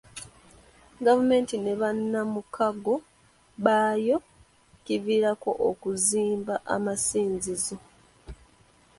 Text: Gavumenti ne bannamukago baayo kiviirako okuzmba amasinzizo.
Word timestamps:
Gavumenti 1.05 1.55
ne 1.59 1.73
bannamukago 1.81 2.95
baayo 3.63 4.17
kiviirako 4.85 5.51
okuzmba 5.69 6.55
amasinzizo. 6.75 7.75